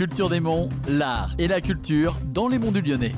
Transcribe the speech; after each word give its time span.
Culture 0.00 0.30
des 0.30 0.40
Monts, 0.40 0.70
l'art 0.88 1.34
et 1.38 1.46
la 1.46 1.60
culture 1.60 2.16
dans 2.24 2.48
les 2.48 2.58
monts 2.58 2.70
du 2.70 2.80
Lyonnais. 2.80 3.12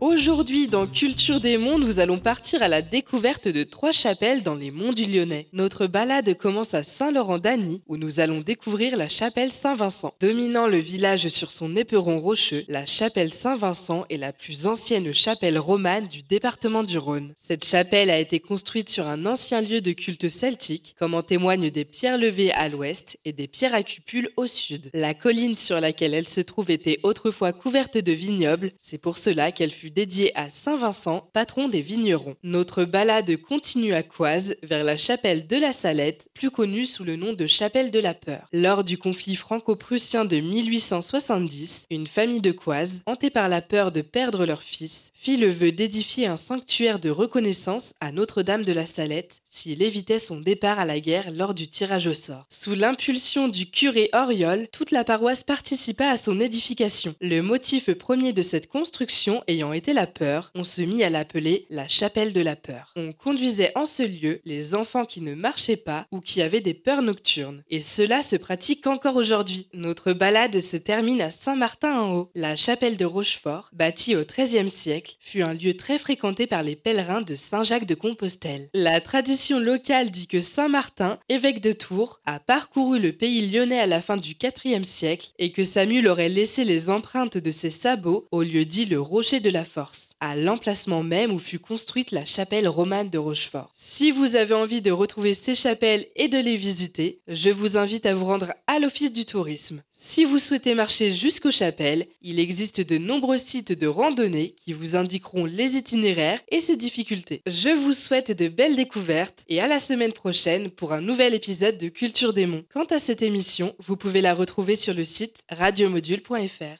Aujourd'hui, 0.00 0.68
dans 0.68 0.86
Culture 0.86 1.40
des 1.40 1.56
Monts, 1.56 1.78
nous 1.78 2.00
allons 2.00 2.18
partir 2.18 2.62
à 2.62 2.68
la 2.68 2.82
découverte 2.82 3.48
de 3.48 3.64
trois 3.64 3.92
chapelles 3.92 4.42
dans 4.42 4.54
les 4.54 4.70
monts 4.70 4.92
du 4.92 5.06
Lyonnais. 5.06 5.48
Notre 5.54 5.86
balade 5.86 6.36
commence 6.36 6.74
à 6.74 6.82
Saint-Laurent-d'Agny, 6.82 7.80
où 7.86 7.96
nous 7.96 8.20
allons 8.20 8.40
découvrir 8.40 8.98
la 8.98 9.08
chapelle 9.08 9.52
Saint-Vincent. 9.52 10.12
Dominant 10.20 10.66
le 10.66 10.76
village 10.76 11.28
sur 11.28 11.50
son 11.50 11.74
éperon 11.76 12.20
rocheux, 12.20 12.64
la 12.68 12.84
chapelle 12.84 13.32
Saint-Vincent 13.32 14.04
est 14.10 14.18
la 14.18 14.34
plus 14.34 14.66
ancienne 14.66 15.14
chapelle 15.14 15.58
romane 15.58 16.08
du 16.08 16.22
département 16.22 16.82
du 16.82 16.98
Rhône. 16.98 17.32
Cette 17.38 17.64
chapelle 17.64 18.10
a 18.10 18.18
été 18.18 18.38
construite 18.38 18.90
sur 18.90 19.06
un 19.06 19.24
ancien 19.24 19.62
lieu 19.62 19.80
de 19.80 19.92
culte 19.92 20.28
celtique, 20.28 20.94
comme 20.98 21.14
en 21.14 21.22
témoignent 21.22 21.70
des 21.70 21.86
pierres 21.86 22.18
levées 22.18 22.52
à 22.52 22.68
l'ouest 22.68 23.16
et 23.24 23.32
des 23.32 23.48
pierres 23.48 23.74
à 23.74 23.82
cupules 23.82 24.28
au 24.36 24.46
sud. 24.46 24.90
La 24.92 25.14
colline 25.14 25.56
sur 25.56 25.80
laquelle 25.80 26.12
elle 26.12 26.28
se 26.28 26.42
trouve 26.42 26.70
était 26.70 27.00
autrefois 27.02 27.54
couverte 27.54 27.96
de 27.96 28.12
vignobles, 28.12 28.72
c'est 28.76 28.98
pour 28.98 29.16
cela 29.16 29.52
qu'elle 29.52 29.70
fut 29.70 29.85
dédié 29.90 30.36
à 30.36 30.50
Saint 30.50 30.76
Vincent, 30.76 31.28
patron 31.32 31.68
des 31.68 31.80
vignerons. 31.80 32.36
Notre 32.42 32.84
balade 32.84 33.36
continue 33.36 33.94
à 33.94 34.02
Coise, 34.02 34.56
vers 34.62 34.84
la 34.84 34.96
chapelle 34.96 35.46
de 35.46 35.56
la 35.56 35.72
Salette, 35.72 36.28
plus 36.34 36.50
connue 36.50 36.86
sous 36.86 37.04
le 37.04 37.16
nom 37.16 37.32
de 37.32 37.46
chapelle 37.46 37.90
de 37.90 37.98
la 37.98 38.14
Peur. 38.14 38.48
Lors 38.52 38.84
du 38.84 38.98
conflit 38.98 39.36
franco-prussien 39.36 40.24
de 40.24 40.36
1870, 40.36 41.86
une 41.90 42.06
famille 42.06 42.40
de 42.40 42.52
Coise, 42.52 43.02
hantée 43.06 43.30
par 43.30 43.48
la 43.48 43.62
peur 43.62 43.92
de 43.92 44.02
perdre 44.02 44.46
leur 44.46 44.62
fils, 44.62 45.12
fit 45.14 45.36
le 45.36 45.48
vœu 45.48 45.72
d'édifier 45.72 46.26
un 46.26 46.36
sanctuaire 46.36 46.98
de 46.98 47.10
reconnaissance 47.10 47.92
à 48.00 48.12
Notre-Dame 48.12 48.64
de 48.64 48.72
la 48.72 48.86
Salette 48.86 49.40
s'il 49.46 49.82
évitait 49.82 50.18
son 50.18 50.40
départ 50.40 50.78
à 50.78 50.84
la 50.84 51.00
guerre 51.00 51.30
lors 51.30 51.54
du 51.54 51.68
tirage 51.68 52.06
au 52.06 52.14
sort. 52.14 52.46
Sous 52.50 52.74
l'impulsion 52.74 53.48
du 53.48 53.70
curé 53.70 54.10
Oriol, 54.12 54.68
toute 54.72 54.90
la 54.90 55.04
paroisse 55.04 55.44
participa 55.44 56.08
à 56.08 56.16
son 56.16 56.40
édification. 56.40 57.14
Le 57.20 57.40
motif 57.40 57.92
premier 57.92 58.32
de 58.32 58.42
cette 58.42 58.68
construction 58.68 59.42
ayant 59.46 59.72
été 59.76 59.92
la 59.92 60.06
peur, 60.06 60.50
on 60.54 60.64
se 60.64 60.82
mit 60.82 61.04
à 61.04 61.10
l'appeler 61.10 61.66
la 61.70 61.86
chapelle 61.86 62.32
de 62.32 62.40
la 62.40 62.56
peur. 62.56 62.92
On 62.96 63.12
conduisait 63.12 63.72
en 63.76 63.86
ce 63.86 64.02
lieu 64.02 64.40
les 64.44 64.74
enfants 64.74 65.04
qui 65.04 65.20
ne 65.20 65.34
marchaient 65.34 65.76
pas 65.76 66.06
ou 66.10 66.20
qui 66.20 66.42
avaient 66.42 66.60
des 66.60 66.74
peurs 66.74 67.02
nocturnes. 67.02 67.62
Et 67.70 67.80
cela 67.80 68.22
se 68.22 68.36
pratique 68.36 68.86
encore 68.86 69.16
aujourd'hui. 69.16 69.68
Notre 69.74 70.12
balade 70.12 70.60
se 70.60 70.76
termine 70.76 71.20
à 71.20 71.30
Saint-Martin-en-Haut. 71.30 72.30
La 72.34 72.56
chapelle 72.56 72.96
de 72.96 73.04
Rochefort, 73.04 73.70
bâtie 73.72 74.16
au 74.16 74.24
XIIIe 74.24 74.70
siècle, 74.70 75.16
fut 75.20 75.42
un 75.42 75.54
lieu 75.54 75.74
très 75.74 75.98
fréquenté 75.98 76.46
par 76.46 76.62
les 76.62 76.76
pèlerins 76.76 77.22
de 77.22 77.34
Saint-Jacques 77.34 77.86
de 77.86 77.94
Compostelle. 77.94 78.70
La 78.74 79.00
tradition 79.00 79.60
locale 79.60 80.10
dit 80.10 80.26
que 80.26 80.40
Saint 80.40 80.68
Martin, 80.68 81.18
évêque 81.28 81.60
de 81.60 81.72
Tours, 81.72 82.20
a 82.24 82.40
parcouru 82.40 82.98
le 82.98 83.12
pays 83.12 83.46
lyonnais 83.46 83.78
à 83.78 83.86
la 83.86 84.00
fin 84.00 84.16
du 84.16 84.36
IVe 84.64 84.84
siècle 84.84 85.30
et 85.38 85.52
que 85.52 85.64
Samuel 85.64 86.08
aurait 86.08 86.28
laissé 86.28 86.64
les 86.64 86.88
empreintes 86.88 87.36
de 87.36 87.50
ses 87.50 87.70
sabots 87.70 88.26
au 88.30 88.42
lieu 88.42 88.64
dit 88.64 88.86
le 88.86 89.00
rocher 89.00 89.40
de 89.40 89.50
la 89.50 89.64
force, 89.66 90.12
à 90.20 90.34
l'emplacement 90.34 91.02
même 91.02 91.32
où 91.32 91.38
fut 91.38 91.58
construite 91.58 92.10
la 92.10 92.24
chapelle 92.24 92.68
romane 92.68 93.10
de 93.10 93.18
Rochefort. 93.18 93.70
Si 93.74 94.10
vous 94.10 94.36
avez 94.36 94.54
envie 94.54 94.80
de 94.80 94.90
retrouver 94.90 95.34
ces 95.34 95.54
chapelles 95.54 96.06
et 96.16 96.28
de 96.28 96.38
les 96.38 96.56
visiter, 96.56 97.20
je 97.28 97.50
vous 97.50 97.76
invite 97.76 98.06
à 98.06 98.14
vous 98.14 98.24
rendre 98.24 98.54
à 98.66 98.78
l'Office 98.78 99.12
du 99.12 99.24
tourisme. 99.26 99.82
Si 99.98 100.24
vous 100.24 100.38
souhaitez 100.38 100.74
marcher 100.74 101.10
jusqu'aux 101.10 101.50
chapelles, 101.50 102.06
il 102.20 102.38
existe 102.38 102.80
de 102.80 102.98
nombreux 102.98 103.38
sites 103.38 103.72
de 103.72 103.86
randonnée 103.86 104.50
qui 104.50 104.72
vous 104.72 104.94
indiqueront 104.94 105.46
les 105.46 105.76
itinéraires 105.76 106.40
et 106.50 106.60
ses 106.60 106.76
difficultés. 106.76 107.42
Je 107.46 107.70
vous 107.70 107.94
souhaite 107.94 108.36
de 108.36 108.48
belles 108.48 108.76
découvertes 108.76 109.42
et 109.48 109.60
à 109.60 109.66
la 109.66 109.78
semaine 109.78 110.12
prochaine 110.12 110.70
pour 110.70 110.92
un 110.92 111.00
nouvel 111.00 111.34
épisode 111.34 111.78
de 111.78 111.88
Culture 111.88 112.34
des 112.34 112.46
Monts. 112.46 112.64
Quant 112.72 112.84
à 112.84 112.98
cette 112.98 113.22
émission, 113.22 113.74
vous 113.78 113.96
pouvez 113.96 114.20
la 114.20 114.34
retrouver 114.34 114.76
sur 114.76 114.92
le 114.92 115.04
site 115.04 115.42
radiomodule.fr. 115.50 116.76